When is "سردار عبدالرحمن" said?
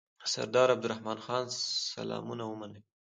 0.33-1.19